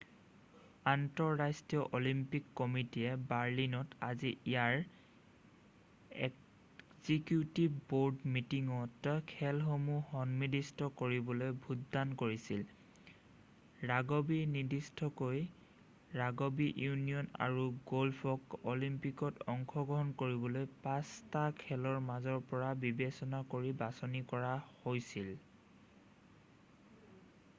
আন্তঃৰাষ্ট্ৰীয় 0.91 1.81
অলিম্পিক 1.97 2.45
কমিটিয়ে 2.59 3.09
বাৰ্লিনত 3.31 3.97
আজি 4.07 4.31
ইয়াৰ 4.53 6.23
এক্সিকিউটিভ 6.27 7.75
বৰ্ড 7.91 8.31
মিটিঙত 8.37 9.13
খেলসমূহ 9.33 10.09
সন্নিৱিষ্ট 10.15 10.87
কৰিবলৈ 11.03 11.53
ভোটদান 11.67 12.15
কৰিছিল৷ 12.21 13.85
ৰাগবি 13.93 14.39
নিৰ্দিষ্টকৈ 14.55 15.43
ৰাগবি 16.23 16.69
ইউনিয়ন 16.85 17.33
আৰু 17.49 17.69
গ'ল্ফক 17.95 18.59
অলিম্পিকত 18.73 19.49
অংশগ্ৰহণ 19.57 20.11
কৰিবলৈ 20.23 20.69
5 20.89 21.11
টা 21.37 21.45
খেলৰ 21.65 22.01
মাজৰ 22.09 22.41
পৰা 22.53 22.73
বিবেচনা 22.87 23.45
কৰি 23.55 23.77
বাছনি 23.85 24.25
কৰা 24.33 24.51
হৈছিল৷ 24.85 25.37